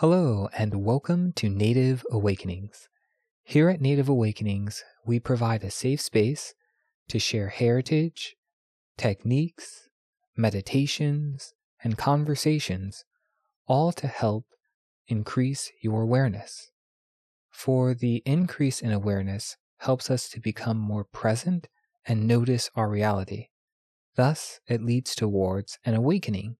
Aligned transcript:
Hello, 0.00 0.48
and 0.56 0.82
welcome 0.82 1.30
to 1.34 1.50
Native 1.50 2.06
Awakenings. 2.10 2.88
Here 3.44 3.68
at 3.68 3.82
Native 3.82 4.08
Awakenings, 4.08 4.82
we 5.04 5.20
provide 5.20 5.62
a 5.62 5.70
safe 5.70 6.00
space 6.00 6.54
to 7.10 7.18
share 7.18 7.48
heritage, 7.48 8.34
techniques, 8.96 9.90
meditations, 10.34 11.52
and 11.84 11.98
conversations, 11.98 13.04
all 13.66 13.92
to 13.92 14.06
help 14.06 14.46
increase 15.06 15.70
your 15.82 16.00
awareness. 16.00 16.70
For 17.50 17.92
the 17.92 18.22
increase 18.24 18.80
in 18.80 18.92
awareness 18.92 19.58
helps 19.80 20.10
us 20.10 20.30
to 20.30 20.40
become 20.40 20.78
more 20.78 21.04
present 21.04 21.68
and 22.06 22.26
notice 22.26 22.70
our 22.74 22.88
reality. 22.88 23.48
Thus, 24.16 24.60
it 24.66 24.80
leads 24.80 25.14
towards 25.14 25.78
an 25.84 25.92
awakening. 25.92 26.56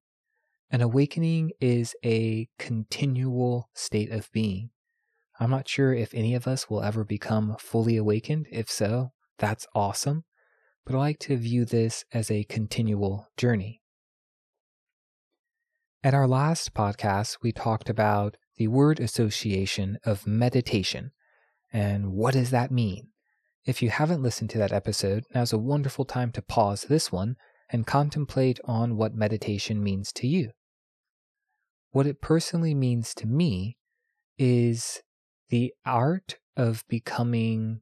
An 0.73 0.83
awakening 0.83 1.51
is 1.61 1.97
a 2.05 2.49
continual 2.59 3.71
state 3.75 4.13
of 4.13 4.31
being. 4.33 4.71
I'm 5.41 5.51
not 5.51 5.69
sure 5.69 5.93
if 5.93 6.15
any 6.15 6.35
of 6.35 6.47
us 6.47 6.71
will 6.71 6.83
ever 6.83 7.03
become 7.03 7.57
fully 7.59 7.97
awakened. 7.97 8.47
If 8.53 8.71
so, 8.71 9.11
that's 9.39 9.67
awesome. 9.75 10.25
But 10.87 10.95
I 10.95 10.99
like 10.99 11.19
to 11.21 11.37
view 11.37 11.65
this 11.65 12.05
as 12.13 12.31
a 12.31 12.45
continual 12.45 13.27
journey. 13.37 13.83
At 16.05 16.15
our 16.15 16.29
last 16.29 16.73
podcast, 16.73 17.39
we 17.43 17.51
talked 17.51 17.91
about 17.91 18.37
the 18.57 18.69
word 18.69 19.01
association 19.01 19.99
of 20.05 20.27
meditation 20.27 21.11
and 21.73 22.13
what 22.13 22.35
does 22.35 22.51
that 22.51 22.71
mean? 22.71 23.09
If 23.65 23.83
you 23.83 23.91
haven't 23.91 24.23
listened 24.23 24.51
to 24.51 24.59
that 24.59 24.73
episode, 24.73 25.25
now's 25.35 25.53
a 25.53 25.59
wonderful 25.59 26.05
time 26.05 26.31
to 26.33 26.43
pause 26.43 26.83
this 26.83 27.11
one 27.11 27.37
and 27.71 27.87
contemplate 27.87 28.61
on 28.65 28.97
what 28.97 29.15
meditation 29.15 29.83
means 29.83 30.13
to 30.13 30.27
you. 30.27 30.51
What 31.93 32.07
it 32.07 32.21
personally 32.21 32.75
means 32.75 33.15
to 33.15 33.27
me 33.27 33.77
is 34.39 35.03
the 35.49 35.75
art 35.85 36.39
of 36.57 36.85
becoming 36.89 37.81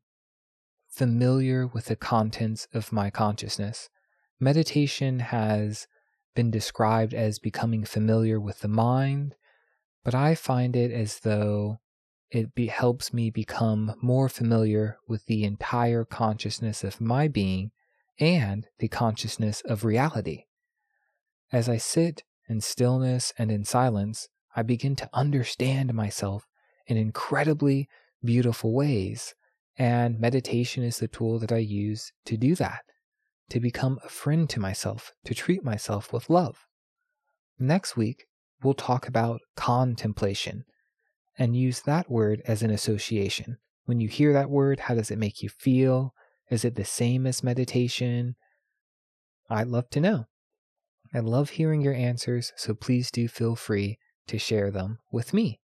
familiar 0.88 1.66
with 1.66 1.86
the 1.86 1.96
contents 1.96 2.66
of 2.72 2.92
my 2.92 3.10
consciousness. 3.10 3.90
Meditation 4.40 5.20
has 5.20 5.86
been 6.34 6.50
described 6.50 7.12
as 7.12 7.38
becoming 7.38 7.84
familiar 7.84 8.40
with 8.40 8.60
the 8.60 8.68
mind, 8.68 9.34
but 10.04 10.14
I 10.14 10.34
find 10.34 10.74
it 10.74 10.90
as 10.90 11.20
though 11.20 11.80
it 12.30 12.54
be, 12.54 12.66
helps 12.66 13.12
me 13.12 13.30
become 13.30 13.94
more 14.00 14.28
familiar 14.28 14.98
with 15.06 15.26
the 15.26 15.44
entire 15.44 16.04
consciousness 16.04 16.82
of 16.82 17.00
my 17.00 17.28
being 17.28 17.72
and 18.18 18.66
the 18.78 18.88
consciousness 18.88 19.60
of 19.66 19.84
reality. 19.84 20.44
As 21.52 21.68
I 21.68 21.76
sit 21.76 22.22
in 22.48 22.60
stillness 22.60 23.32
and 23.38 23.50
in 23.50 23.64
silence, 23.64 24.28
I 24.56 24.62
begin 24.62 24.96
to 24.96 25.10
understand 25.12 25.94
myself 25.94 26.46
in 26.86 26.96
incredibly 26.96 27.88
beautiful 28.24 28.74
ways. 28.74 29.34
And 29.76 30.18
meditation 30.18 30.82
is 30.82 30.98
the 30.98 31.08
tool 31.08 31.38
that 31.38 31.52
I 31.52 31.58
use 31.58 32.12
to 32.24 32.36
do 32.36 32.54
that, 32.56 32.80
to 33.50 33.60
become 33.60 33.98
a 34.04 34.08
friend 34.08 34.48
to 34.50 34.58
myself, 34.58 35.12
to 35.24 35.34
treat 35.34 35.62
myself 35.62 36.12
with 36.12 36.30
love. 36.30 36.66
Next 37.58 37.96
week, 37.96 38.24
we'll 38.62 38.74
talk 38.74 39.06
about 39.06 39.40
contemplation 39.56 40.64
and 41.38 41.56
use 41.56 41.82
that 41.82 42.10
word 42.10 42.42
as 42.46 42.62
an 42.62 42.70
association. 42.70 43.58
When 43.84 44.00
you 44.00 44.08
hear 44.08 44.32
that 44.32 44.50
word, 44.50 44.80
how 44.80 44.94
does 44.94 45.10
it 45.10 45.18
make 45.18 45.42
you 45.42 45.48
feel? 45.48 46.12
Is 46.50 46.64
it 46.64 46.74
the 46.74 46.84
same 46.84 47.26
as 47.26 47.44
meditation? 47.44 48.34
I'd 49.48 49.68
love 49.68 49.88
to 49.90 50.00
know. 50.00 50.26
I 51.14 51.20
love 51.20 51.50
hearing 51.50 51.80
your 51.80 51.94
answers, 51.94 52.52
so 52.56 52.74
please 52.74 53.10
do 53.10 53.28
feel 53.28 53.56
free 53.56 53.98
to 54.26 54.38
share 54.38 54.70
them 54.70 54.98
with 55.10 55.32
me. 55.32 55.60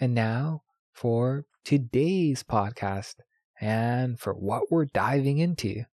And 0.00 0.14
now 0.14 0.62
for 0.92 1.46
today's 1.64 2.42
podcast 2.42 3.16
and 3.60 4.18
for 4.18 4.32
what 4.34 4.70
we're 4.70 4.86
diving 4.86 5.38
into. 5.38 5.84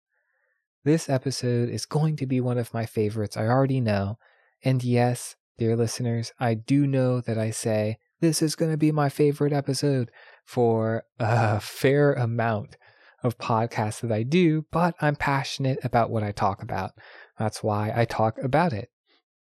This 0.84 1.08
episode 1.10 1.68
is 1.68 1.84
going 1.84 2.16
to 2.16 2.26
be 2.26 2.40
one 2.40 2.56
of 2.56 2.72
my 2.72 2.86
favorites, 2.86 3.36
I 3.36 3.46
already 3.46 3.80
know. 3.80 4.18
And 4.64 4.82
yes, 4.82 5.36
dear 5.58 5.76
listeners, 5.76 6.32
I 6.40 6.54
do 6.54 6.86
know 6.86 7.20
that 7.20 7.38
I 7.38 7.50
say 7.50 7.98
this 8.20 8.40
is 8.40 8.56
going 8.56 8.70
to 8.70 8.78
be 8.78 8.92
my 8.92 9.08
favorite 9.10 9.52
episode 9.52 10.10
for 10.44 11.04
a 11.18 11.60
fair 11.60 12.14
amount 12.14 12.76
of 13.22 13.38
podcasts 13.38 14.00
that 14.00 14.12
I 14.12 14.22
do, 14.22 14.64
but 14.70 14.94
I'm 15.00 15.16
passionate 15.16 15.78
about 15.84 16.10
what 16.10 16.22
I 16.22 16.32
talk 16.32 16.62
about. 16.62 16.92
That's 17.40 17.62
why 17.62 17.90
I 17.96 18.04
talk 18.04 18.36
about 18.36 18.74
it. 18.74 18.90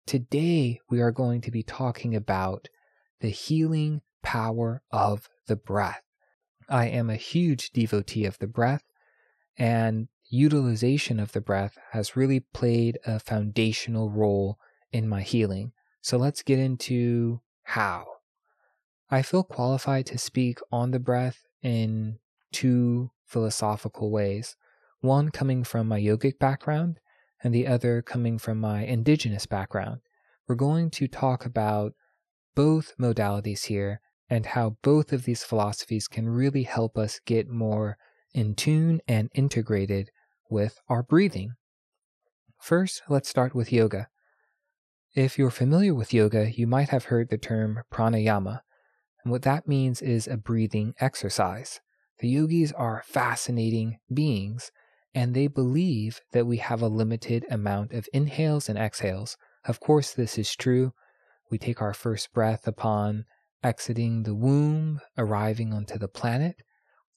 Today, 0.07 0.81
we 0.91 1.01
are 1.01 1.11
going 1.11 1.41
to 1.41 1.51
be 1.51 1.63
talking 1.63 2.15
about 2.15 2.69
the 3.23 3.31
healing 3.31 4.03
power 4.23 4.83
of 4.93 5.31
the 5.47 5.57
breath. 5.57 6.03
I 6.69 6.89
am 6.89 7.09
a 7.09 7.17
huge 7.17 7.71
devotee 7.71 8.27
of 8.27 8.39
the 8.39 8.49
breath, 8.49 8.83
and 9.57 10.09
utilization 10.29 11.19
of 11.19 11.33
the 11.33 11.41
breath 11.41 11.79
has 11.93 12.17
really 12.17 12.41
played 12.41 12.99
a 13.07 13.19
foundational 13.19 14.11
role 14.11 14.59
in 14.93 15.09
my 15.09 15.23
healing. 15.23 15.73
So 16.03 16.19
let's 16.19 16.43
get 16.43 16.59
into 16.59 17.41
how. 17.63 18.05
I 19.11 19.23
feel 19.23 19.43
qualified 19.43 20.05
to 20.07 20.19
speak 20.19 20.59
on 20.71 20.91
the 20.91 21.01
breath 21.01 21.47
in 21.63 22.19
two 22.53 23.11
philosophical 23.25 24.11
ways 24.11 24.55
one 25.01 25.31
coming 25.31 25.65
from 25.65 25.89
my 25.89 25.99
yogic 25.99 26.39
background, 26.39 27.01
and 27.43 27.55
the 27.55 27.67
other 27.67 28.03
coming 28.03 28.39
from 28.39 28.59
my 28.59 28.83
indigenous 28.85 29.47
background. 29.47 30.01
We're 30.49 30.55
going 30.55 30.91
to 30.93 31.09
talk 31.09 31.45
about 31.45 31.93
both 32.55 32.95
modalities 33.01 33.67
here 33.67 34.01
and 34.29 34.47
how 34.47 34.77
both 34.83 35.13
of 35.13 35.25
these 35.25 35.45
philosophies 35.45 36.09
can 36.09 36.29
really 36.29 36.65
help 36.65 36.97
us 36.97 37.21
get 37.25 37.49
more 37.49 37.97
in 38.33 38.55
tune 38.55 39.01
and 39.07 39.31
integrated 39.35 40.11
with 40.51 40.79
our 40.89 41.03
breathing. 41.03 41.53
First, 42.59 43.03
let's 43.09 43.29
start 43.29 43.55
with 43.55 43.73
yoga. 43.73 44.09
If 45.15 45.39
you're 45.39 45.51
familiar 45.51 45.95
with 45.95 46.13
yoga, 46.13 46.51
you 46.51 46.67
might 46.67 46.91
have 46.91 47.07
heard 47.07 47.31
the 47.31 47.39
term 47.39 47.81
pranayama. 47.93 48.61
And 49.25 49.33
what 49.33 49.43
that 49.43 49.67
means 49.67 50.03
is 50.03 50.27
a 50.27 50.37
breathing 50.37 50.95
exercise. 51.01 51.81
The 52.19 52.29
yogis 52.29 52.73
are 52.73 53.03
fascinating 53.07 53.99
beings, 54.13 54.71
and 55.17 55.33
they 55.33 55.47
believe 55.47 56.21
that 56.33 56.47
we 56.47 56.59
have 56.59 56.83
a 56.83 56.89
limited 56.89 57.47
amount 57.51 57.91
of 57.95 58.07
inhales 58.13 58.69
and 58.69 58.79
exhales. 58.79 59.39
Of 59.65 59.81
course, 59.81 60.13
this 60.13 60.37
is 60.37 60.55
true. 60.55 60.93
We 61.51 61.57
take 61.57 61.81
our 61.81 61.95
first 61.95 62.35
breath 62.35 62.69
upon 62.69 63.25
exiting 63.65 64.25
the 64.25 64.35
womb, 64.35 65.01
arriving 65.17 65.73
onto 65.73 65.97
the 65.97 66.07
planet, 66.07 66.57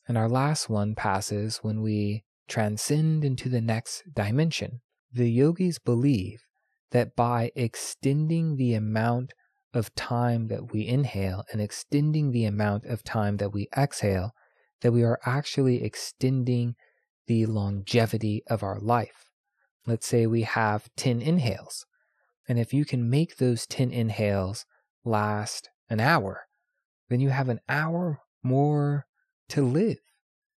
and 0.08 0.18
our 0.18 0.30
last 0.30 0.70
one 0.70 0.96
passes 0.96 1.58
when 1.58 1.82
we 1.82 2.24
transcend 2.48 3.26
into 3.26 3.50
the 3.50 3.60
next 3.60 4.04
dimension. 4.16 4.80
The 5.12 5.30
yogis 5.30 5.78
believe 5.78 6.44
that 6.92 7.18
by 7.18 7.52
extending 7.54 8.56
the 8.56 8.76
amount 8.76 9.34
of 9.74 9.94
time 9.96 10.48
that 10.48 10.72
we 10.72 10.88
inhale 10.88 11.44
and 11.52 11.60
extending 11.60 12.32
the 12.32 12.46
amount 12.46 12.86
of 12.86 13.04
time 13.04 13.38
that 13.38 13.52
we 13.52 13.68
exhale, 13.78 14.32
that 14.80 14.94
we 14.94 15.04
are 15.04 15.20
actually 15.26 15.84
extending 15.84 16.76
the 17.30 17.46
longevity 17.46 18.42
of 18.48 18.64
our 18.64 18.80
life. 18.80 19.30
Let's 19.86 20.08
say 20.08 20.26
we 20.26 20.42
have 20.42 20.90
10 20.98 21.22
inhales. 21.22 21.86
And 22.48 22.58
if 22.58 22.74
you 22.74 22.86
can 22.86 23.08
make 23.08 23.38
those 23.38 23.68
10 23.68 23.92
inhales 23.92 24.66
last 25.06 25.70
an 25.92 26.00
hour, 26.00 26.48
then 27.08 27.20
you 27.20 27.30
have 27.30 27.48
an 27.48 27.60
hour 27.70 28.22
more 28.42 29.06
to 29.50 29.62
live. 29.62 30.00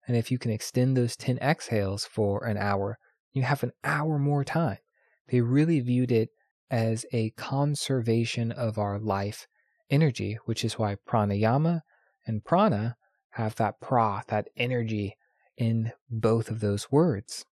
And 0.07 0.17
if 0.17 0.31
you 0.31 0.39
can 0.39 0.53
extend 0.53 0.97
those 0.97 1.17
10 1.17 1.39
exhales 1.39 2.05
for 2.05 2.45
an 2.45 2.57
hour, 2.57 2.99
you 3.33 3.43
have 3.43 3.65
an 3.65 3.73
hour 3.83 4.17
more 4.17 4.45
time. 4.45 4.79
They 5.27 5.41
really 5.41 5.81
viewed 5.81 6.13
it 6.13 6.29
as 6.71 7.05
a 7.13 7.31
conservation 7.31 8.53
of 8.53 8.79
our 8.79 9.01
life 9.01 9.49
energy, 9.91 10.39
which 10.45 10.65
is 10.65 10.79
why 10.79 10.99
pranayama 11.05 11.81
and 12.29 12.45
prana 12.45 12.95
have 13.31 13.57
that 13.57 13.81
pra, 13.81 14.23
that 14.29 14.47
energy 14.57 15.17
in 15.61 15.93
both 16.09 16.51
of 16.51 16.61
those 16.61 16.91
words. 16.91 17.45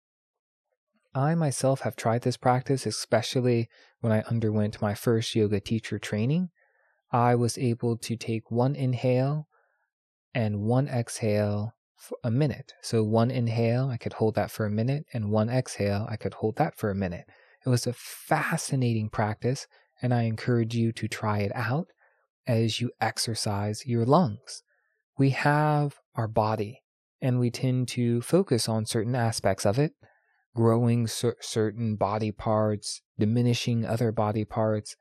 I 1.14 1.36
myself 1.36 1.82
have 1.82 1.98
tried 1.98 2.22
this 2.22 2.38
practice, 2.38 2.86
especially 2.86 3.68
when 4.00 4.14
I 4.14 4.22
underwent 4.22 4.82
my 4.82 4.94
first 4.94 5.36
yoga 5.36 5.60
teacher 5.60 6.00
training. 6.00 6.50
I 7.12 7.36
was 7.36 7.58
able 7.58 7.98
to 7.98 8.16
take 8.16 8.50
one 8.50 8.76
inhale 8.76 9.50
and 10.34 10.62
one 10.62 10.88
exhale 10.88 11.74
for 11.98 12.18
a 12.24 12.32
minute. 12.32 12.74
So, 12.82 13.04
one 13.04 13.30
inhale, 13.30 13.90
I 13.90 13.98
could 13.98 14.14
hold 14.14 14.36
that 14.36 14.52
for 14.52 14.66
a 14.66 14.72
minute, 14.72 15.06
and 15.14 15.32
one 15.32 15.50
exhale, 15.50 16.08
I 16.10 16.16
could 16.16 16.36
hold 16.36 16.56
that 16.58 16.78
for 16.78 16.90
a 16.90 16.96
minute. 16.96 17.26
It 17.66 17.70
was 17.70 17.88
a 17.88 17.94
fascinating 17.94 19.10
practice, 19.10 19.68
and 20.02 20.14
I 20.14 20.24
encourage 20.24 20.76
you 20.76 20.94
to 20.94 21.08
try 21.08 21.40
it 21.40 21.52
out 21.56 21.88
as 22.46 22.80
you 22.80 22.92
exercise 23.02 23.86
your 23.86 24.06
lungs. 24.06 24.64
We 25.18 25.32
have 25.32 25.98
our 26.16 26.28
body, 26.28 26.84
and 27.22 27.40
we 27.40 27.50
tend 27.50 27.88
to 27.90 28.22
focus 28.22 28.70
on 28.70 28.86
certain 28.86 29.16
aspects 29.16 29.66
of 29.66 29.80
it, 29.80 29.94
growing 30.56 31.08
cer- 31.08 31.38
certain 31.42 31.96
body 31.96 32.32
parts, 32.32 33.02
diminishing 33.18 33.86
other 33.86 34.12
body 34.12 34.46
parts. 34.46 34.96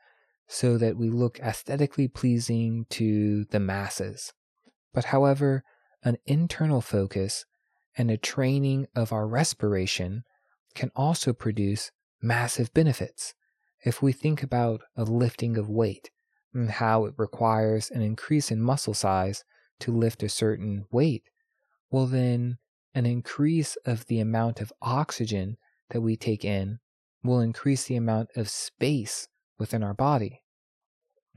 so 0.49 0.79
that 0.79 0.97
we 0.97 1.11
look 1.11 1.41
aesthetically 1.41 2.07
pleasing 2.07 2.87
to 2.89 3.45
the 3.47 3.59
masses. 3.59 4.33
But 4.95 5.07
however, 5.07 5.65
an 6.05 6.19
internal 6.25 6.81
focus 6.81 7.45
and 7.97 8.11
a 8.11 8.17
training 8.17 8.87
of 8.95 9.13
our 9.13 9.27
respiration 9.27 10.23
can 10.75 10.91
also 10.95 11.33
produce 11.33 11.91
massive 12.23 12.73
benefits. 12.73 13.35
If 13.85 14.03
we 14.03 14.13
think 14.13 14.43
about 14.43 14.83
a 14.97 15.05
lifting 15.05 15.57
of 15.57 15.69
weight 15.69 16.11
and 16.55 16.71
how 16.71 17.07
it 17.07 17.15
requires 17.17 17.91
an 17.91 18.03
increase 18.03 18.51
in 18.51 18.63
muscle 18.63 18.95
size 18.95 19.45
to 19.81 19.93
lift 19.93 20.23
a 20.23 20.29
certain 20.29 20.85
weight, 20.91 21.25
well, 21.91 22.07
then 22.07 22.59
an 22.95 23.07
increase 23.07 23.77
of 23.85 24.07
the 24.07 24.21
amount 24.21 24.61
of 24.61 24.73
oxygen 24.81 25.57
that 25.91 26.01
we 26.01 26.17
take 26.17 26.45
in 26.45 26.79
will 27.23 27.41
increase 27.41 27.85
the 27.85 27.97
amount 27.97 28.31
of 28.37 28.49
space 28.49 29.29
within 29.59 29.83
our 29.83 29.95
body. 29.95 30.43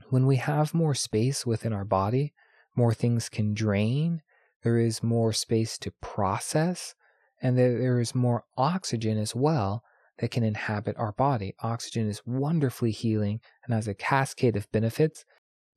When 0.08 0.26
we 0.26 0.36
have 0.36 0.74
more 0.74 0.94
space 0.94 1.46
within 1.46 1.72
our 1.72 1.84
body, 1.84 2.32
more 2.74 2.94
things 2.94 3.28
can 3.28 3.54
drain, 3.54 4.22
there 4.62 4.78
is 4.78 5.02
more 5.02 5.32
space 5.32 5.78
to 5.78 5.92
process, 6.00 6.94
and 7.42 7.56
there 7.56 8.00
is 8.00 8.14
more 8.14 8.44
oxygen 8.56 9.18
as 9.18 9.34
well 9.34 9.82
that 10.18 10.30
can 10.30 10.44
inhabit 10.44 10.96
our 10.98 11.12
body. 11.12 11.54
Oxygen 11.62 12.08
is 12.08 12.22
wonderfully 12.26 12.90
healing 12.90 13.40
and 13.64 13.74
has 13.74 13.88
a 13.88 13.94
cascade 13.94 14.56
of 14.56 14.70
benefits. 14.70 15.24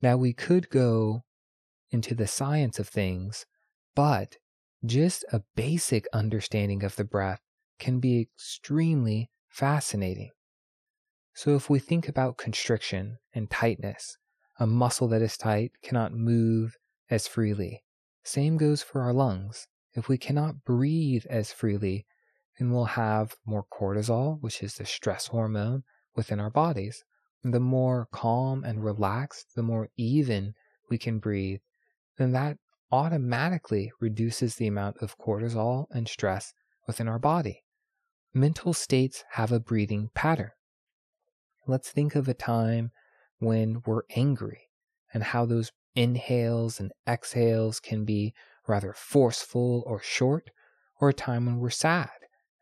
Now, 0.02 0.16
we 0.16 0.32
could 0.32 0.68
go 0.68 1.24
into 1.90 2.14
the 2.14 2.26
science 2.26 2.78
of 2.78 2.88
things, 2.88 3.46
but 3.94 4.36
just 4.86 5.24
a 5.32 5.42
basic 5.54 6.06
understanding 6.12 6.82
of 6.84 6.96
the 6.96 7.04
breath 7.04 7.40
can 7.78 8.00
be 8.00 8.20
extremely 8.20 9.30
fascinating. 9.48 10.30
So, 11.34 11.56
if 11.56 11.68
we 11.68 11.78
think 11.78 12.08
about 12.08 12.38
constriction 12.38 13.18
and 13.32 13.50
tightness, 13.50 14.16
a 14.58 14.66
muscle 14.66 15.08
that 15.08 15.22
is 15.22 15.36
tight 15.36 15.72
cannot 15.82 16.12
move 16.12 16.76
as 17.10 17.26
freely. 17.26 17.82
Same 18.22 18.56
goes 18.56 18.82
for 18.82 19.02
our 19.02 19.12
lungs. 19.12 19.66
If 19.94 20.08
we 20.08 20.16
cannot 20.16 20.64
breathe 20.64 21.24
as 21.28 21.52
freely, 21.52 22.06
then 22.58 22.70
we'll 22.70 22.84
have 22.84 23.36
more 23.44 23.64
cortisol, 23.64 24.40
which 24.40 24.62
is 24.62 24.74
the 24.74 24.86
stress 24.86 25.26
hormone 25.26 25.82
within 26.14 26.40
our 26.40 26.50
bodies. 26.50 27.04
the 27.42 27.60
more 27.60 28.08
calm 28.10 28.64
and 28.64 28.82
relaxed, 28.82 29.54
the 29.54 29.62
more 29.62 29.90
even 29.98 30.54
we 30.88 30.96
can 30.96 31.18
breathe, 31.18 31.60
then 32.16 32.32
that 32.32 32.56
automatically 32.94 33.90
reduces 34.00 34.54
the 34.54 34.68
amount 34.68 34.98
of 34.98 35.18
cortisol 35.18 35.86
and 35.90 36.06
stress 36.06 36.52
within 36.86 37.08
our 37.08 37.18
body. 37.18 37.64
Mental 38.32 38.72
states 38.72 39.24
have 39.32 39.50
a 39.50 39.58
breathing 39.58 40.10
pattern. 40.14 40.50
Let's 41.66 41.90
think 41.90 42.14
of 42.14 42.28
a 42.28 42.34
time 42.34 42.92
when 43.38 43.82
we're 43.84 44.02
angry 44.14 44.68
and 45.12 45.22
how 45.22 45.44
those 45.44 45.72
inhales 45.94 46.78
and 46.78 46.92
exhales 47.08 47.80
can 47.80 48.04
be 48.04 48.32
rather 48.66 48.92
forceful 48.92 49.82
or 49.86 50.00
short, 50.00 50.50
or 51.00 51.08
a 51.08 51.14
time 51.14 51.46
when 51.46 51.58
we're 51.58 51.70
sad 51.70 52.10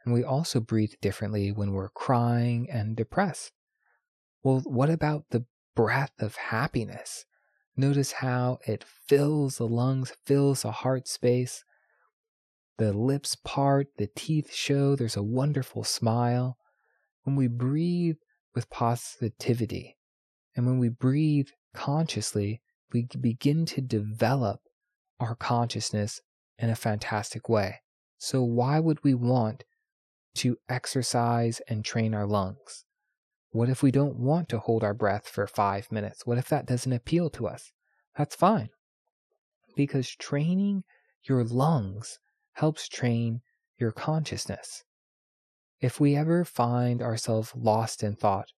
and 0.05 0.15
we 0.15 0.25
also 0.25 0.61
breathe 0.61 0.95
differently 1.01 1.53
when 1.53 1.73
we're 1.73 1.91
crying 1.91 2.69
and 2.71 2.97
depressed. 2.97 3.53
Well, 4.43 4.63
what 4.65 4.91
about 4.91 5.27
the 5.31 5.45
breath 5.77 6.13
of 6.19 6.37
happiness? 6.37 7.25
Notice 7.77 8.13
how 8.13 8.59
it 8.67 8.85
fills 8.85 9.57
the 9.57 9.67
lungs, 9.67 10.13
fills 10.27 10.63
the 10.63 10.73
heart 10.73 11.09
space. 11.09 11.65
The 12.79 12.93
lips 12.93 13.35
part, 13.35 13.89
the 13.97 14.09
teeth 14.15 14.53
show, 14.53 14.95
there's 14.95 15.17
a 15.17 15.23
wonderful 15.23 15.85
smile. 15.85 16.59
When 17.23 17.37
we 17.37 17.47
breathe 17.47 18.17
with 18.55 18.69
positivity 18.69 19.97
and 20.55 20.67
when 20.67 20.79
we 20.79 20.89
breathe 20.89 21.49
consciously, 21.75 22.61
we 22.93 23.07
begin 23.21 23.65
to 23.67 23.81
develop 23.81 24.61
our 25.19 25.35
consciousness 25.35 26.21
in 26.59 26.69
a 26.69 26.77
fantastic 26.77 27.49
way. 27.49 27.81
So, 28.19 28.43
why 28.43 28.81
would 28.81 29.03
we 29.03 29.15
want 29.15 29.65
to 30.37 30.59
exercise 30.69 31.61
and 31.69 31.85
train 31.85 32.15
our 32.15 32.27
lungs? 32.27 32.85
What 33.53 33.69
if 33.69 33.83
we 33.83 33.91
don't 33.91 34.17
want 34.17 34.49
to 34.49 34.59
hold 34.59 34.83
our 34.83 34.95
breath 34.95 35.29
for 35.29 35.47
five 35.47 35.93
minutes? 35.93 36.27
What 36.27 36.39
if 36.39 36.49
that 36.49 36.67
doesn't 36.67 36.93
appeal 36.93 37.29
to 37.31 37.47
us? 37.47 37.71
That's 38.17 38.35
fine. 38.35 38.71
Because 39.77 40.17
training 40.17 40.85
your 41.23 41.45
lungs 41.45 42.19
helps 42.55 42.89
train 42.89 43.43
your 43.79 43.93
consciousness. 43.93 44.85
If 45.81 46.01
we 46.01 46.17
ever 46.17 46.47
find 46.47 47.03
ourselves 47.03 47.53
lost 47.55 48.03
in 48.03 48.17
thought 48.17 48.49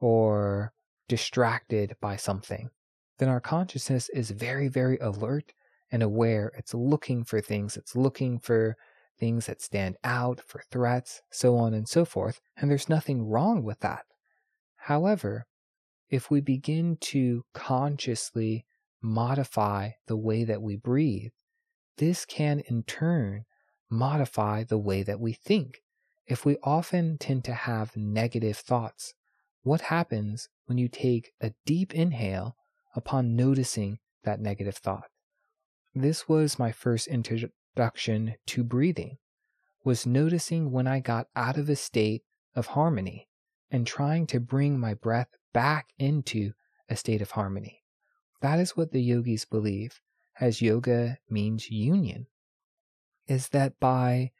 or 0.00 0.72
distracted 1.08 1.94
by 2.00 2.16
something, 2.16 2.70
then 3.18 3.28
our 3.28 3.40
consciousness 3.40 4.08
is 4.08 4.32
very, 4.32 4.66
very 4.66 4.98
alert 4.98 5.52
and 5.92 6.02
aware. 6.02 6.50
It's 6.56 6.74
looking 6.74 7.22
for 7.22 7.40
things, 7.40 7.76
it's 7.76 7.94
looking 7.94 8.40
for 8.40 8.76
things 9.16 9.46
that 9.46 9.62
stand 9.62 9.96
out, 10.02 10.40
for 10.44 10.62
threats, 10.72 11.20
so 11.30 11.56
on 11.56 11.72
and 11.72 11.88
so 11.88 12.04
forth, 12.04 12.40
and 12.56 12.68
there's 12.68 12.88
nothing 12.88 13.28
wrong 13.28 13.62
with 13.62 13.78
that. 13.80 14.06
However, 14.90 15.46
if 16.08 16.32
we 16.32 16.40
begin 16.40 16.96
to 17.12 17.44
consciously 17.54 18.66
modify 19.00 19.90
the 20.08 20.16
way 20.16 20.42
that 20.42 20.62
we 20.62 20.74
breathe, 20.74 21.30
this 21.98 22.24
can 22.24 22.58
in 22.66 22.82
turn 22.82 23.44
modify 23.88 24.64
the 24.64 24.78
way 24.78 25.04
that 25.04 25.20
we 25.20 25.32
think. 25.32 25.78
If 26.26 26.44
we 26.44 26.56
often 26.64 27.18
tend 27.18 27.44
to 27.44 27.54
have 27.54 27.96
negative 27.96 28.56
thoughts, 28.56 29.14
what 29.62 29.82
happens 29.82 30.48
when 30.66 30.76
you 30.76 30.88
take 30.88 31.34
a 31.40 31.52
deep 31.64 31.94
inhale 31.94 32.56
upon 32.96 33.36
noticing 33.36 34.00
that 34.24 34.40
negative 34.40 34.76
thought? 34.76 35.06
This 35.94 36.28
was 36.28 36.58
my 36.58 36.72
first 36.72 37.06
introduction 37.06 38.34
to 38.46 38.64
breathing 38.64 39.18
was 39.84 40.04
noticing 40.04 40.72
when 40.72 40.88
I 40.88 40.98
got 40.98 41.28
out 41.36 41.56
of 41.56 41.68
a 41.68 41.76
state 41.76 42.24
of 42.56 42.66
harmony 42.66 43.28
and 43.70 43.86
trying 43.86 44.26
to 44.26 44.40
bring 44.40 44.78
my 44.78 44.94
breath 44.94 45.28
back 45.52 45.88
into 45.98 46.52
a 46.88 46.96
state 46.96 47.22
of 47.22 47.32
harmony. 47.32 47.82
That 48.40 48.58
is 48.58 48.76
what 48.76 48.92
the 48.92 49.02
yogis 49.02 49.44
believe, 49.44 50.00
as 50.40 50.62
yoga 50.62 51.18
means 51.28 51.70
union, 51.70 52.26
is 53.26 53.48
that 53.50 53.78
by 53.78 54.32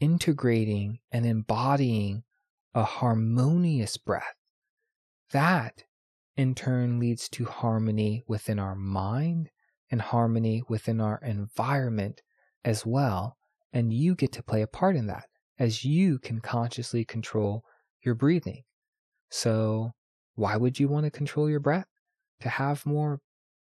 integrating 0.00 1.00
and 1.12 1.26
embodying 1.26 2.24
a 2.74 2.84
harmonious 2.84 3.96
breath, 3.96 4.34
that 5.30 5.84
in 6.36 6.54
turn 6.54 6.98
leads 6.98 7.28
to 7.30 7.44
harmony 7.44 8.22
within 8.26 8.58
our 8.58 8.74
mind 8.74 9.50
and 9.90 10.00
harmony 10.00 10.62
within 10.68 11.00
our 11.00 11.18
environment 11.22 12.22
as 12.64 12.84
well, 12.84 13.36
and 13.72 13.92
you 13.92 14.14
get 14.14 14.32
to 14.32 14.42
play 14.42 14.62
a 14.62 14.66
part 14.66 14.96
in 14.96 15.06
that 15.06 15.28
as 15.58 15.84
you 15.84 16.18
can 16.18 16.40
consciously 16.40 17.04
control 17.04 17.64
your 18.06 18.14
breathing. 18.14 18.62
So, 19.28 19.92
why 20.34 20.56
would 20.56 20.78
you 20.78 20.88
want 20.88 21.04
to 21.04 21.10
control 21.10 21.50
your 21.50 21.60
breath? 21.60 21.88
To 22.40 22.48
have 22.48 22.86
more 22.86 23.20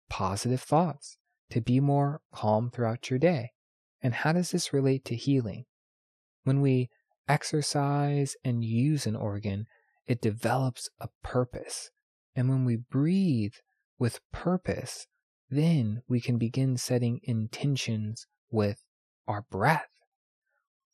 positive 0.09 0.63
thoughts, 0.63 1.19
to 1.51 1.61
be 1.61 1.81
more 1.81 2.21
calm 2.33 2.71
throughout 2.71 3.11
your 3.11 3.19
day. 3.19 3.51
And 4.03 4.15
how 4.15 4.33
does 4.33 4.51
this 4.51 4.73
relate 4.73 5.05
to 5.07 5.15
healing? 5.15 5.65
When 6.45 6.61
we 6.61 6.89
exercise 7.29 8.35
and 8.45 8.65
use 8.65 9.07
an 9.07 9.15
organ, 9.15 9.67
it 10.07 10.21
develops 10.23 10.89
a 10.99 11.09
purpose. 11.23 11.91
And 12.35 12.49
when 12.49 12.65
we 12.65 12.77
breathe 12.77 13.55
with 13.99 14.21
purpose, 14.33 15.07
then 15.51 16.03
we 16.09 16.21
can 16.21 16.39
begin 16.39 16.77
setting 16.77 17.21
intentions 17.25 18.27
with 18.51 18.83
our 19.29 19.43
breath. 19.51 19.89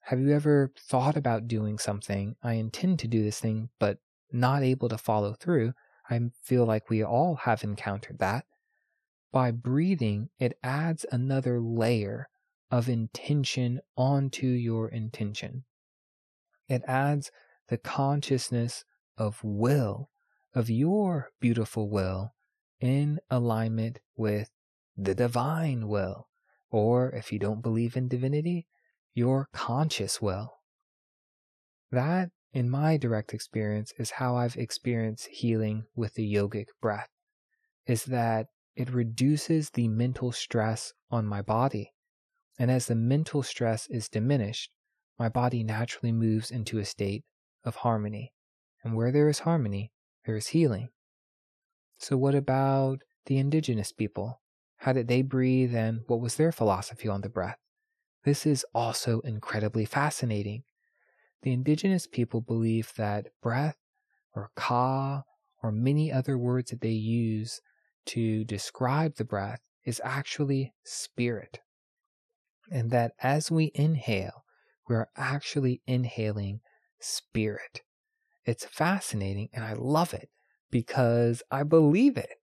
Have 0.07 0.21
you 0.21 0.31
ever 0.31 0.71
thought 0.79 1.17
about 1.17 1.49
doing 1.49 1.79
something? 1.79 2.37
I 2.41 2.53
intend 2.53 3.01
to 3.01 3.09
do 3.09 3.25
this 3.25 3.41
thing, 3.41 3.71
but 3.81 3.99
not 4.31 4.63
able 4.63 4.89
to 4.89 4.97
follow 4.97 5.35
through. 5.35 5.73
I 6.09 6.21
feel 6.45 6.65
like 6.65 6.89
we 6.89 7.03
all 7.03 7.35
have 7.35 7.65
encountered 7.65 8.21
that. 8.21 8.45
By 9.33 9.51
breathing, 9.51 10.29
it 10.39 10.61
adds 10.63 11.05
another 11.11 11.61
layer 11.61 12.29
of 12.71 12.89
intention 12.89 13.81
onto 13.97 14.47
your 14.47 14.89
intention. 14.89 15.65
It 16.69 16.83
adds 16.87 17.33
the 17.67 17.77
consciousness 17.77 18.85
of 19.19 19.43
will, 19.43 20.11
of 20.55 20.71
your 20.71 21.31
beautiful 21.41 21.91
will, 21.91 22.33
in 22.81 23.19
alignment 23.29 23.99
with 24.17 24.53
the 24.97 25.17
divine 25.17 25.89
will, 25.89 26.29
or 26.71 27.11
if 27.11 27.33
you 27.33 27.41
don't 27.41 27.61
believe 27.61 27.97
in 27.97 28.07
divinity, 28.07 28.69
your 29.17 29.49
conscious 29.55 30.21
will. 30.21 30.53
That, 31.91 32.29
in 32.53 32.69
my 32.69 32.99
direct 32.99 33.33
experience, 33.33 33.95
is 33.99 34.11
how 34.13 34.37
I've 34.37 34.57
experienced 34.57 35.29
healing 35.29 35.85
with 35.97 36.15
the 36.15 36.35
yogic 36.35 36.67
breath, 36.83 37.09
is 37.87 38.05
that 38.05 38.49
it 38.77 38.93
reduces 38.93 39.71
the 39.71 39.89
mental 39.89 40.33
stress 40.33 40.93
on 41.11 41.27
my 41.27 41.41
body. 41.41 41.95
And 42.59 42.71
as 42.71 42.87
the 42.87 42.95
mental 42.95 43.43
stress 43.43 43.89
is 43.89 44.11
diminished, 44.11 44.71
my 45.19 45.31
body 45.31 45.65
naturally 45.65 46.13
moves 46.13 46.51
into 46.51 46.79
a 46.79 46.85
state 46.85 47.25
of 47.65 47.77
harmony. 47.77 48.35
And 48.85 48.95
where 48.95 49.11
there 49.11 49.31
is 49.31 49.41
harmony, 49.41 49.93
there 50.27 50.37
is 50.37 50.49
healing. 50.49 50.91
So, 51.99 52.19
what 52.19 52.35
about 52.35 52.99
the 53.25 53.39
indigenous 53.39 53.93
people? 53.93 54.43
How 54.77 54.93
did 54.93 55.09
they 55.09 55.23
breathe 55.23 55.75
and 55.75 56.01
what 56.07 56.21
was 56.21 56.37
their 56.37 56.53
philosophy 56.53 57.09
on 57.09 57.23
the 57.23 57.31
breath? 57.31 57.57
This 58.27 58.45
is 58.45 58.67
also 58.75 59.21
incredibly 59.21 59.85
fascinating. 59.85 60.65
The 61.43 61.53
indigenous 61.53 62.09
people 62.09 62.41
believe 62.41 62.93
that 62.97 63.29
breath 63.41 63.77
or 64.35 64.51
ka 64.57 65.23
or 65.63 65.71
many 65.71 66.11
other 66.11 66.37
words 66.37 66.73
that 66.73 66.81
they 66.81 66.91
use 66.91 67.61
to 68.07 68.45
describe 68.45 69.15
the 69.15 69.25
breath 69.25 69.61
is 69.85 70.01
actually 70.03 70.75
spirit. 70.85 71.61
And 72.69 72.91
that 72.91 73.13
as 73.23 73.49
we 73.49 73.71
inhale, 73.77 74.43
we 74.89 74.97
are 74.97 75.09
actually 75.17 75.81
inhaling 75.87 76.63
spirit. 76.99 77.83
It's 78.45 78.65
fascinating 78.65 79.51
and 79.53 79.65
I 79.65 79.75
love 79.75 80.13
it 80.13 80.31
because 80.69 81.45
I 81.49 81.63
believe 81.63 82.17
it. 82.17 82.41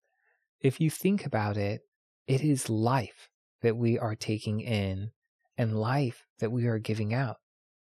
If 0.62 0.80
you 0.80 0.90
think 0.90 1.25
about 1.25 1.58
it, 1.58 1.82
it 2.25 2.40
is 2.40 2.70
life 2.70 3.28
that 3.62 3.75
we 3.75 4.00
are 4.00 4.16
taking 4.16 4.62
in 4.62 5.12
and 5.58 5.80
life 5.80 6.26
that 6.40 6.52
we 6.52 6.66
are 6.66 6.80
giving 6.80 7.14
out. 7.14 7.38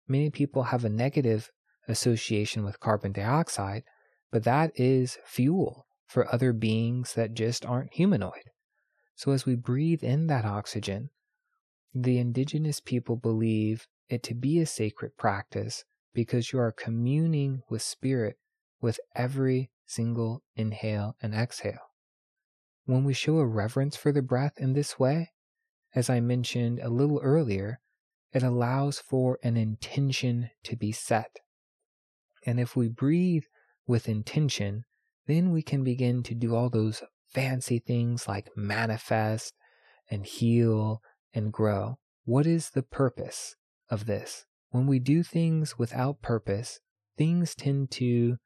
Many 0.08 0.30
people 0.30 0.64
have 0.64 0.84
a 0.84 0.90
negative 0.90 1.50
association 1.88 2.64
with 2.64 2.80
carbon 2.80 3.12
dioxide, 3.12 3.84
but 4.32 4.44
that 4.44 4.72
is 4.76 5.18
fuel 5.26 5.86
for 6.08 6.34
other 6.34 6.54
beings 6.54 7.14
that 7.14 7.34
just 7.34 7.66
aren't 7.66 7.94
humanoid. 7.94 8.50
So 9.16 9.32
as 9.32 9.46
we 9.46 9.56
breathe 9.56 10.04
in 10.04 10.28
that 10.28 10.46
oxygen, 10.46 11.10
the 11.94 12.18
indigenous 12.18 12.80
people 12.80 13.16
believe 13.16 13.88
it 14.10 14.24
to 14.24 14.34
be 14.34 14.60
a 14.60 14.66
sacred 14.66 15.18
practice 15.18 15.84
because 16.14 16.52
you 16.52 16.60
are 16.60 16.72
communing 16.72 17.62
with 17.70 17.82
spirit 17.82 18.38
with 18.82 19.00
every 19.16 19.70
single 19.86 20.44
inhale 20.56 21.16
and 21.22 21.34
exhale. 21.34 21.92
When 22.86 23.04
we 23.04 23.14
show 23.14 23.38
a 23.38 23.46
reverence 23.46 23.96
for 23.96 24.12
the 24.12 24.22
breath 24.22 24.54
in 24.58 24.74
this 24.74 24.98
way, 25.00 25.32
as 25.94 26.10
I 26.10 26.20
mentioned 26.20 26.80
a 26.80 26.90
little 26.90 27.20
earlier, 27.22 27.80
it 28.34 28.44
allows 28.44 29.00
for 29.00 29.40
an 29.44 29.58
intention 29.58 30.50
to 30.64 30.76
be 30.76 30.92
set. 30.92 31.38
And 32.46 32.60
if 32.60 32.76
we 32.76 32.88
breathe 32.88 33.44
with 33.86 34.08
intention, 34.08 34.86
then 35.28 35.52
we 35.52 35.62
can 35.62 35.84
begin 35.84 36.24
to 36.24 36.34
do 36.34 36.56
all 36.56 36.70
those 36.70 37.04
fancy 37.28 37.80
things 37.80 38.28
like 38.28 38.56
manifest 38.56 39.54
and 40.10 40.26
heal 40.26 41.02
and 41.34 41.52
grow. 41.52 41.98
What 42.26 42.46
is 42.46 42.70
the 42.70 42.84
purpose 42.84 43.56
of 43.90 44.06
this? 44.06 44.46
When 44.70 44.88
we 44.88 45.00
do 45.00 45.24
things 45.24 45.78
without 45.78 46.22
purpose, 46.22 46.80
things 47.18 47.56
tend 47.56 47.92
to 47.92 48.38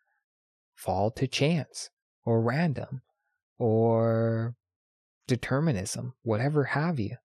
fall 0.73 1.11
to 1.11 1.27
chance 1.27 1.89
or 2.25 2.41
random 2.41 3.01
or 3.57 4.55
determinism, 5.27 6.13
whatever 6.23 6.65
have 6.65 6.99
you. 6.99 7.17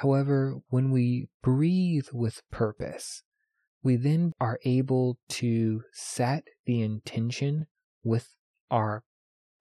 However, 0.00 0.62
when 0.70 0.90
we 0.92 1.28
breathe 1.42 2.06
with 2.10 2.40
purpose, 2.50 3.22
we 3.82 3.96
then 3.96 4.32
are 4.40 4.58
able 4.64 5.18
to 5.28 5.82
set 5.92 6.44
the 6.64 6.80
intention 6.80 7.66
with 8.02 8.34
our 8.70 9.04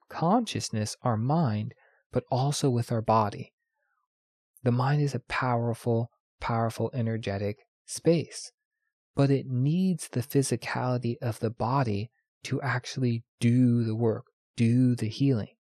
consciousness, 0.08 0.96
our 1.02 1.18
mind, 1.18 1.74
but 2.14 2.24
also 2.32 2.70
with 2.70 2.90
our 2.90 3.02
body. 3.02 3.52
The 4.64 4.72
mind 4.72 5.02
is 5.02 5.14
a 5.14 5.20
powerful, 5.20 6.10
powerful, 6.40 6.90
energetic 6.94 7.58
space, 7.86 8.54
but 9.16 9.30
it 9.30 9.46
needs 9.46 10.08
the 10.08 10.22
physicality 10.22 11.16
of 11.22 11.42
the 11.42 11.50
body 11.50 12.12
to 12.44 12.62
actually 12.62 13.26
do 13.42 13.84
the 13.84 13.96
work, 13.96 14.28
do 14.56 14.96
the 14.96 15.10
healing. 15.10 15.56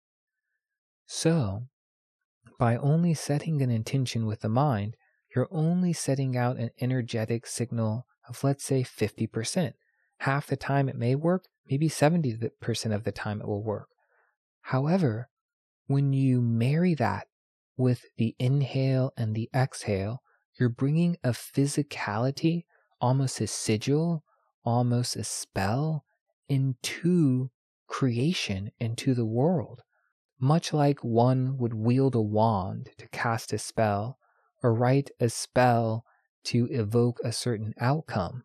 So, 1.05 1.67
by 2.59 2.77
only 2.77 3.15
setting 3.15 3.63
an 3.63 3.71
intention 3.71 4.27
with 4.27 4.41
the 4.41 4.49
mind, 4.49 4.97
you're 5.35 5.49
only 5.51 5.93
setting 5.93 6.37
out 6.37 6.57
an 6.57 6.71
energetic 6.81 7.47
signal 7.47 8.07
of, 8.29 8.43
let's 8.43 8.65
say, 8.65 8.83
50%. 8.83 9.75
Half 10.19 10.49
the 10.49 10.57
time 10.57 10.89
it 10.89 10.97
may 10.97 11.15
work, 11.15 11.45
maybe 11.71 11.89
70% 11.89 12.95
of 12.95 13.05
the 13.05 13.13
time 13.13 13.41
it 13.41 13.47
will 13.47 13.63
work. 13.63 13.89
However, 14.63 15.29
when 15.87 16.13
you 16.13 16.41
marry 16.41 16.95
that 16.95 17.29
with 17.77 18.05
the 18.17 18.35
inhale 18.39 19.13
and 19.17 19.35
the 19.35 19.49
exhale, 19.55 20.21
you're 20.59 20.69
bringing 20.69 21.17
a 21.23 21.31
physicality, 21.31 22.65
almost 23.01 23.41
a 23.41 23.47
sigil, 23.47 24.25
almost 24.65 25.15
a 25.15 25.23
spell, 25.23 26.05
into 26.49 27.51
creation, 27.87 28.73
into 28.81 29.15
the 29.15 29.27
world 29.27 29.83
much 30.41 30.73
like 30.73 31.03
one 31.03 31.59
would 31.59 31.75
wield 31.75 32.15
a 32.15 32.21
wand 32.21 32.91
to 32.99 33.09
cast 33.09 33.53
a 33.53 33.59
spell 33.59 34.19
or 34.63 34.75
write 34.75 35.11
a 35.21 35.29
spell 35.29 36.05
to 36.45 36.67
evoke 36.71 37.19
a 37.25 37.33
certain 37.33 37.75
outcome. 37.81 38.45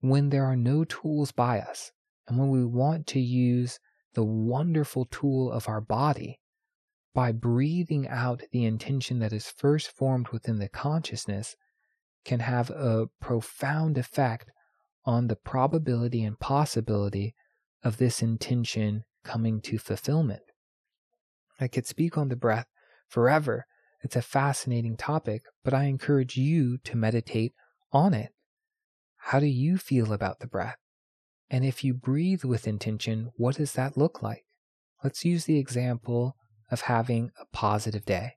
When 0.00 0.30
there 0.30 0.44
are 0.44 0.56
no 0.56 0.84
tools 0.84 1.32
by 1.32 1.60
us, 1.60 1.92
and 2.26 2.38
when 2.38 2.50
we 2.50 2.64
want 2.64 3.06
to 3.08 3.20
use 3.20 3.78
the 4.14 4.24
wonderful 4.24 5.06
tool 5.06 5.50
of 5.50 5.68
our 5.68 5.80
body, 5.80 6.40
by 7.14 7.32
breathing 7.32 8.06
out 8.08 8.42
the 8.52 8.64
intention 8.64 9.18
that 9.18 9.32
is 9.32 9.50
first 9.50 9.90
formed 9.90 10.28
within 10.28 10.58
the 10.58 10.68
consciousness, 10.68 11.56
can 12.24 12.40
have 12.40 12.70
a 12.70 13.08
profound 13.20 13.98
effect 13.98 14.50
on 15.04 15.26
the 15.26 15.36
probability 15.36 16.22
and 16.22 16.38
possibility 16.38 17.34
of 17.82 17.96
this 17.96 18.22
intention 18.22 19.04
coming 19.24 19.60
to 19.60 19.78
fulfillment. 19.78 20.42
I 21.60 21.68
could 21.68 21.86
speak 21.86 22.16
on 22.16 22.28
the 22.28 22.36
breath 22.36 22.66
forever. 23.08 23.66
It's 24.02 24.16
a 24.16 24.22
fascinating 24.22 24.96
topic, 24.96 25.42
but 25.62 25.74
I 25.74 25.84
encourage 25.84 26.36
you 26.36 26.78
to 26.78 26.96
meditate 26.96 27.52
on 27.92 28.14
it. 28.14 28.32
How 29.16 29.40
do 29.40 29.46
you 29.46 29.76
feel 29.76 30.12
about 30.12 30.40
the 30.40 30.46
breath? 30.46 30.78
And 31.50 31.64
if 31.64 31.84
you 31.84 31.92
breathe 31.92 32.44
with 32.44 32.66
intention, 32.66 33.30
what 33.36 33.56
does 33.56 33.72
that 33.72 33.96
look 33.96 34.22
like? 34.22 34.44
Let's 35.02 35.24
use 35.24 35.44
the 35.44 35.58
example 35.58 36.36
of 36.70 36.82
having 36.82 37.30
a 37.38 37.44
positive 37.52 38.04
day. 38.04 38.34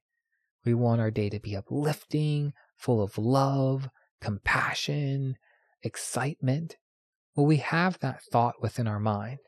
We 0.66 0.74
want 0.74 1.02
our 1.02 1.12
day 1.12 1.30
to 1.30 1.40
be 1.40 1.56
uplifting, 1.56 2.54
full 2.76 3.02
of 3.02 3.18
love, 3.18 3.90
compassion, 4.20 5.36
excitement. 5.84 6.78
Well, 7.36 7.46
we 7.46 7.58
have 7.58 8.00
that 8.00 8.22
thought 8.24 8.62
within 8.62 8.88
our 8.88 9.00
mind. 9.00 9.40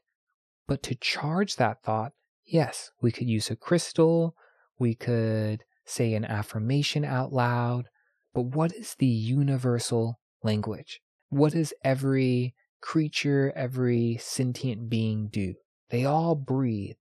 But 0.67 0.83
to 0.83 0.95
charge 0.95 1.55
that 1.55 1.83
thought, 1.83 2.13
Yes, 2.45 2.91
we 3.01 3.11
could 3.11 3.27
use 3.27 3.49
a 3.49 3.55
crystal, 3.55 4.35
we 4.77 4.93
could 4.93 5.63
say 5.83 6.13
an 6.13 6.25
affirmation 6.25 7.03
out 7.03 7.33
loud, 7.33 7.89
but 8.33 8.43
what 8.43 8.73
is 8.73 8.95
the 8.95 9.07
universal 9.07 10.19
language? 10.43 11.01
What 11.29 11.53
does 11.53 11.73
every 11.83 12.53
creature, 12.81 13.51
every 13.55 14.17
sentient 14.21 14.89
being 14.89 15.27
do? 15.27 15.55
They 15.89 16.05
all 16.05 16.35
breathe. 16.35 16.97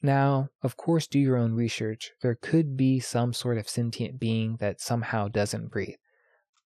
Now, 0.00 0.50
of 0.62 0.76
course, 0.76 1.08
do 1.08 1.18
your 1.18 1.36
own 1.36 1.54
research. 1.54 2.12
There 2.22 2.36
could 2.40 2.76
be 2.76 3.00
some 3.00 3.32
sort 3.32 3.58
of 3.58 3.68
sentient 3.68 4.20
being 4.20 4.56
that 4.60 4.80
somehow 4.80 5.26
doesn't 5.26 5.72
breathe. 5.72 5.96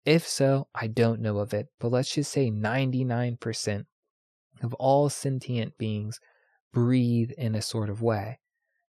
If 0.07 0.26
so, 0.26 0.69
I 0.75 0.87
don't 0.87 1.21
know 1.21 1.38
of 1.38 1.52
it, 1.52 1.66
but 1.78 1.90
let's 1.90 2.14
just 2.14 2.33
say 2.33 2.50
99% 2.50 3.85
of 4.62 4.73
all 4.75 5.11
sentient 5.11 5.76
beings 5.76 6.19
breathe 6.73 7.31
in 7.37 7.55
a 7.55 7.62
sort 7.62 7.91
of 7.91 8.03
way. 8.03 8.39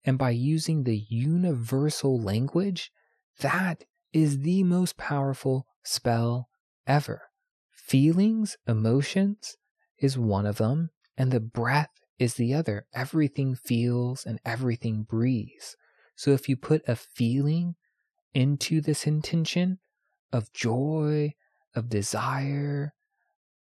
And 0.04 0.18
by 0.18 0.30
using 0.30 0.84
the 0.84 1.04
universal 1.08 2.20
language, 2.20 2.90
that 3.40 3.84
is 4.12 4.40
the 4.40 4.62
most 4.64 4.96
powerful 4.96 5.66
spell 5.82 6.48
ever. 6.86 7.22
Feelings, 7.70 8.56
emotions 8.66 9.56
is 9.98 10.16
one 10.16 10.46
of 10.46 10.56
them, 10.56 10.90
and 11.16 11.30
the 11.30 11.40
breath 11.40 11.90
is 12.18 12.34
the 12.34 12.54
other. 12.54 12.86
Everything 12.94 13.54
feels 13.54 14.24
and 14.24 14.40
everything 14.44 15.02
breathes. 15.02 15.76
So 16.14 16.32
if 16.32 16.48
you 16.48 16.56
put 16.56 16.82
a 16.88 16.96
feeling 16.96 17.76
into 18.34 18.80
this 18.80 19.06
intention 19.06 19.78
of 20.32 20.52
joy, 20.52 21.34
of 21.74 21.88
desire, 21.88 22.94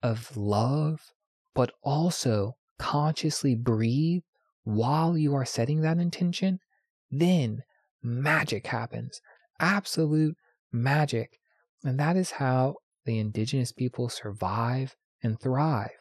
of 0.03 0.35
love, 0.37 1.13
but 1.53 1.71
also 1.81 2.57
consciously 2.79 3.53
breathe 3.55 4.23
while 4.63 5.17
you 5.17 5.35
are 5.35 5.45
setting 5.45 5.81
that 5.81 5.97
intention, 5.97 6.59
then 7.11 7.61
magic 8.01 8.67
happens. 8.67 9.21
Absolute 9.59 10.35
magic. 10.71 11.39
And 11.83 11.99
that 11.99 12.15
is 12.15 12.31
how 12.31 12.75
the 13.05 13.19
indigenous 13.19 13.71
people 13.71 14.09
survive 14.09 14.95
and 15.21 15.39
thrive 15.39 15.91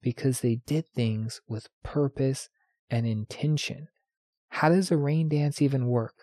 because 0.00 0.40
they 0.40 0.60
did 0.66 0.86
things 0.88 1.40
with 1.48 1.68
purpose 1.82 2.48
and 2.90 3.06
intention. 3.06 3.88
How 4.50 4.68
does 4.68 4.90
a 4.90 4.96
rain 4.96 5.28
dance 5.28 5.60
even 5.60 5.86
work? 5.86 6.14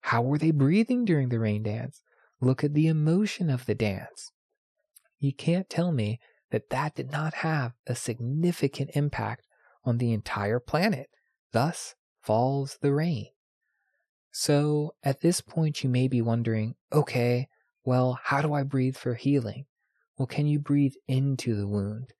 How 0.00 0.22
were 0.22 0.38
they 0.38 0.50
breathing 0.50 1.04
during 1.04 1.28
the 1.28 1.38
rain 1.38 1.62
dance? 1.62 2.02
Look 2.40 2.64
at 2.64 2.74
the 2.74 2.88
emotion 2.88 3.48
of 3.50 3.66
the 3.66 3.74
dance. 3.74 4.32
You 5.18 5.32
can't 5.32 5.70
tell 5.70 5.92
me 5.92 6.18
that 6.50 6.70
that 6.70 6.94
did 6.94 7.10
not 7.12 7.34
have 7.34 7.72
a 7.86 7.94
significant 7.94 8.90
impact 8.94 9.46
on 9.84 9.98
the 9.98 10.12
entire 10.12 10.60
planet, 10.60 11.08
thus 11.52 11.94
falls 12.20 12.78
the 12.80 12.92
rain. 12.92 13.26
So 14.30 14.94
at 15.02 15.20
this 15.20 15.40
point, 15.40 15.82
you 15.82 15.90
may 15.90 16.08
be 16.08 16.22
wondering, 16.22 16.74
okay, 16.92 17.48
well, 17.84 18.18
how 18.24 18.40
do 18.40 18.54
I 18.54 18.62
breathe 18.62 18.96
for 18.96 19.14
healing? 19.14 19.66
Well, 20.16 20.26
can 20.26 20.46
you 20.46 20.58
breathe 20.58 20.94
into 21.08 21.54
the 21.54 21.66
wound? 21.66 22.12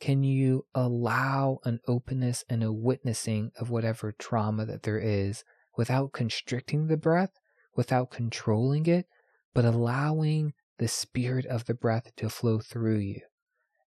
Can 0.00 0.22
you 0.22 0.66
allow 0.74 1.60
an 1.64 1.80
openness 1.86 2.44
and 2.50 2.62
a 2.62 2.72
witnessing 2.72 3.52
of 3.58 3.70
whatever 3.70 4.12
trauma 4.12 4.66
that 4.66 4.82
there 4.82 4.98
is 4.98 5.44
without 5.76 6.12
constricting 6.12 6.88
the 6.88 6.96
breath, 6.96 7.40
without 7.74 8.10
controlling 8.10 8.86
it, 8.86 9.06
but 9.54 9.64
allowing 9.64 10.52
the 10.78 10.88
spirit 10.88 11.46
of 11.46 11.64
the 11.64 11.74
breath 11.74 12.14
to 12.16 12.28
flow 12.28 12.58
through 12.58 12.98
you? 12.98 13.20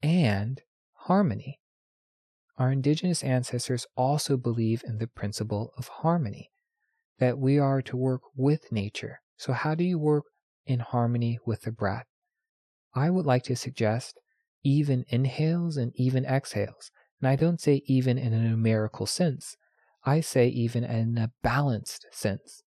And 0.03 0.61
harmony. 0.93 1.59
Our 2.57 2.71
indigenous 2.71 3.23
ancestors 3.23 3.85
also 3.97 4.37
believe 4.37 4.83
in 4.87 4.97
the 4.97 5.07
principle 5.07 5.73
of 5.77 5.89
harmony, 5.89 6.51
that 7.19 7.37
we 7.37 7.59
are 7.59 7.81
to 7.81 7.97
work 7.97 8.21
with 8.35 8.71
nature. 8.71 9.19
So, 9.37 9.51
how 9.51 9.75
do 9.75 9.83
you 9.83 9.99
work 9.99 10.23
in 10.65 10.79
harmony 10.79 11.37
with 11.45 11.63
the 11.63 11.71
breath? 11.71 12.05
I 12.93 13.09
would 13.09 13.25
like 13.25 13.43
to 13.43 13.57
suggest 13.57 14.19
even 14.63 15.03
inhales 15.09 15.75
and 15.75 15.91
even 15.95 16.25
exhales. 16.25 16.91
And 17.21 17.27
I 17.27 17.35
don't 17.35 17.59
say 17.59 17.81
even 17.85 18.17
in 18.17 18.33
a 18.33 18.39
numerical 18.39 19.05
sense, 19.05 19.57
I 20.05 20.21
say 20.21 20.47
even 20.47 20.83
in 20.85 21.17
a 21.17 21.31
balanced 21.43 22.05
sense. 22.11 22.61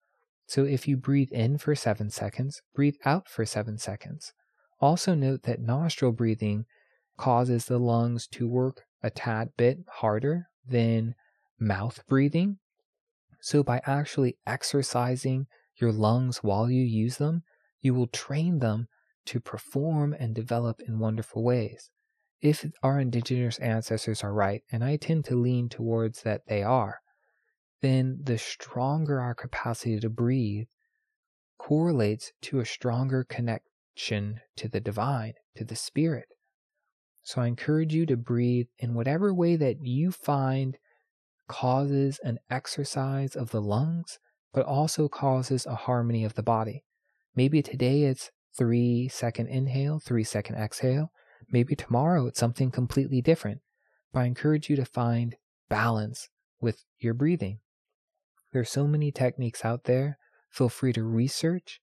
So 0.48 0.65
if 0.65 0.88
you 0.88 0.98
breathe 0.98 1.32
in 1.32 1.58
for 1.58 1.75
seven 1.75 2.10
seconds, 2.10 2.62
breathe 2.75 2.96
out 3.06 3.29
for 3.29 3.46
seven 3.46 3.77
seconds. 3.77 4.34
Also 4.79 5.15
note 5.15 5.44
that 5.44 5.62
nostril 5.62 6.12
breathing 6.12 6.65
causes 7.17 7.65
the 7.65 7.79
lungs 7.79 8.27
to 8.27 8.48
work 8.48 8.84
a 9.04 9.10
tad 9.10 9.50
bit 9.58 9.80
harder 9.88 10.48
than 10.68 11.16
mouth 11.60 12.04
breathing. 12.08 12.58
So, 13.42 13.63
by 13.63 13.82
actually 13.86 14.38
exercising 14.46 15.48
your 15.75 15.92
lungs 15.92 16.38
while 16.38 16.70
you 16.70 16.84
use 16.84 17.18
them, 17.18 17.44
you 17.82 17.94
will 17.94 18.08
train 18.08 18.60
them 18.60 18.88
to 19.25 19.39
perform 19.39 20.13
and 20.13 20.34
develop 20.34 20.82
in 20.88 21.00
wonderful 21.00 21.44
ways. 21.44 21.92
If 22.42 22.66
our 22.84 23.00
indigenous 23.00 23.60
ancestors 23.60 24.24
are 24.24 24.34
right, 24.34 24.63
and 24.72 24.84
I 24.84 24.98
tend 24.98 25.25
to 25.25 25.36
lean 25.36 25.70
towards 25.70 26.24
that 26.24 26.48
they 26.48 26.63
are, 26.63 27.00
then 27.82 28.20
the 28.24 28.38
stronger 28.38 29.20
our 29.20 29.36
capacity 29.36 30.00
to 30.00 30.10
breathe 30.10 30.68
correlates 31.58 32.32
to 32.42 32.60
a 32.60 32.66
stronger 32.66 33.24
connection 33.24 34.42
to 34.56 34.68
the 34.68 34.80
divine, 34.80 35.34
to 35.56 35.63
the 35.63 35.75
spirit. 35.75 36.27
So 37.27 37.41
I 37.41 37.48
encourage 37.48 37.93
you 37.93 38.05
to 38.05 38.15
breathe 38.15 38.67
in 38.79 38.93
whatever 38.93 39.34
way 39.34 39.57
that 39.57 39.86
you 39.86 40.13
find 40.13 40.77
causes 41.50 42.22
an 42.24 42.39
exercise 42.50 43.36
of 43.36 43.51
the 43.51 43.60
lungs, 43.62 44.17
but 44.53 44.65
also 44.65 45.10
causes 45.10 45.65
a 45.65 45.75
harmony 45.75 46.24
of 46.24 46.36
the 46.36 46.41
body. 46.41 46.86
Maybe 47.36 47.62
today 47.62 48.03
it's 48.03 48.31
three 48.57 49.10
second 49.10 49.48
inhale, 49.48 50.00
three 50.00 50.24
second 50.24 50.55
exhale. 50.55 51.12
Maybe 51.51 51.75
tomorrow 51.75 52.27
it's 52.27 52.39
something 52.39 52.72
completely 52.72 53.22
different. 53.22 53.60
But 54.13 54.22
I 54.22 54.25
encourage 54.27 54.69
you 54.69 54.77
to 54.77 54.86
find 54.86 55.36
balance 55.67 56.29
with 56.62 56.86
your 56.98 57.13
breathing. 57.13 57.60
There's 58.53 58.69
so 58.69 58.88
many 58.88 59.12
techniques 59.12 59.65
out 59.65 59.84
there. 59.84 60.17
Feel 60.50 60.69
free 60.69 60.93
to 60.93 61.03
research, 61.03 61.81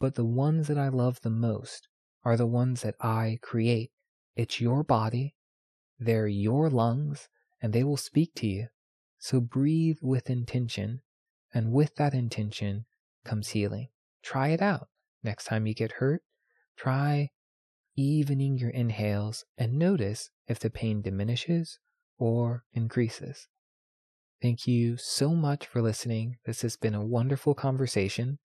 but 0.00 0.16
the 0.16 0.24
ones 0.24 0.66
that 0.66 0.78
I 0.78 0.88
love 0.88 1.20
the 1.20 1.30
most 1.30 1.86
are 2.24 2.36
the 2.36 2.44
ones 2.44 2.82
that 2.82 2.96
I 3.00 3.38
create 3.40 3.92
it's 4.40 4.58
your 4.58 4.82
body, 4.82 5.34
they're 5.98 6.26
your 6.26 6.70
lungs, 6.70 7.28
and 7.60 7.74
they 7.74 7.84
will 7.84 7.98
speak 7.98 8.34
to 8.36 8.46
you. 8.46 8.68
So 9.18 9.38
breathe 9.38 9.98
with 10.00 10.30
intention, 10.30 11.02
and 11.52 11.72
with 11.72 11.96
that 11.96 12.14
intention 12.14 12.86
comes 13.22 13.48
healing. 13.50 13.88
Try 14.22 14.48
it 14.48 14.62
out. 14.62 14.88
Next 15.22 15.44
time 15.44 15.66
you 15.66 15.74
get 15.74 15.92
hurt, 15.92 16.22
try 16.74 17.28
evening 17.96 18.56
your 18.56 18.70
inhales 18.70 19.44
and 19.58 19.78
notice 19.78 20.30
if 20.48 20.58
the 20.58 20.70
pain 20.70 21.02
diminishes 21.02 21.78
or 22.16 22.64
increases. 22.72 23.46
Thank 24.40 24.66
you 24.66 24.96
so 24.96 25.34
much 25.34 25.66
for 25.66 25.82
listening. 25.82 26.38
This 26.46 26.62
has 26.62 26.76
been 26.76 26.94
a 26.94 27.04
wonderful 27.04 27.52
conversation. 27.52 28.38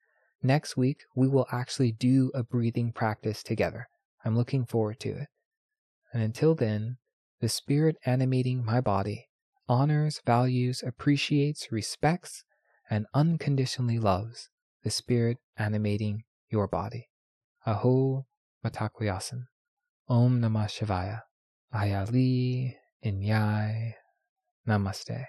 Next 0.43 0.75
week, 0.75 1.03
we 1.15 1.29
will 1.29 1.47
actually 1.53 1.93
do 1.93 2.31
a 2.33 2.43
breathing 2.43 2.91
practice 2.91 3.41
together. 3.41 3.87
I'm 4.25 4.35
looking 4.35 4.65
forward 4.65 4.99
to 4.99 5.11
it. 5.11 5.29
And 6.15 6.23
until 6.23 6.55
then, 6.55 6.95
the 7.41 7.49
spirit 7.49 7.97
animating 8.05 8.63
my 8.63 8.79
body 8.79 9.27
honors, 9.67 10.21
values, 10.25 10.81
appreciates, 10.81 11.73
respects, 11.73 12.45
and 12.89 13.05
unconditionally 13.13 13.99
loves 13.99 14.47
the 14.83 14.89
spirit 14.89 15.39
animating 15.57 16.23
your 16.49 16.67
body. 16.69 17.09
Aho 17.65 18.25
Mitakuye 18.63 19.43
Om 20.07 20.39
Namah 20.39 20.69
Shivaya. 20.69 21.23
Ayali 21.73 22.75
Inyai 23.03 23.95
Namaste. 24.65 25.25